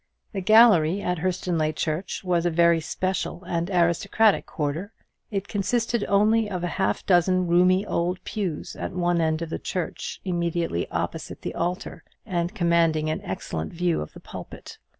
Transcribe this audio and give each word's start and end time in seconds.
The 0.31 0.41
gallery 0.41 0.99
at 1.03 1.19
Hurstonleigh 1.19 1.75
church 1.75 2.23
was 2.23 2.43
a 2.47 2.49
very 2.49 2.79
special 2.81 3.43
and 3.43 3.69
aristocratic 3.69 4.47
quarter. 4.47 4.93
It 5.29 5.47
consisted 5.47 6.03
only 6.07 6.49
of 6.49 6.63
half 6.63 7.01
a 7.01 7.05
dozen 7.05 7.45
roomy 7.45 7.85
old 7.85 8.19
pews 8.23 8.75
at 8.75 8.93
one 8.93 9.21
end 9.21 9.43
of 9.43 9.51
the 9.51 9.59
church, 9.59 10.19
immediately 10.25 10.89
opposite 10.89 11.43
the 11.43 11.53
altar, 11.53 12.03
and 12.25 12.55
commanding 12.55 13.11
an 13.11 13.21
excellent 13.21 13.73
view 13.73 14.01
of 14.01 14.13
the 14.13 14.19
pulpit. 14.19 14.79